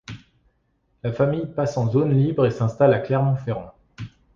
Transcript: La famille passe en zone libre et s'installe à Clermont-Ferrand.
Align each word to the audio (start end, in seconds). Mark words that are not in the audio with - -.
La 1.03 1.11
famille 1.13 1.45
passe 1.45 1.77
en 1.77 1.87
zone 1.87 2.11
libre 2.11 2.47
et 2.47 2.49
s'installe 2.49 2.91
à 2.95 2.97
Clermont-Ferrand. 2.97 3.71